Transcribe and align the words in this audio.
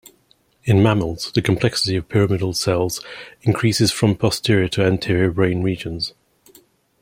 In 0.63 0.81
mammals, 0.81 1.31
the 1.31 1.43
complexity 1.43 1.95
of 1.95 2.09
pyramidal 2.09 2.53
cells 2.55 3.05
increases 3.43 3.91
from 3.91 4.15
posterior 4.15 4.67
to 4.69 4.83
anterior 4.83 5.29
brain 5.29 5.61
regions. 5.61 6.15